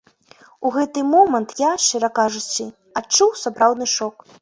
[0.69, 2.69] У гэты момант я, шчыра кажучы,
[3.03, 4.31] адчуў сапраўдны шок.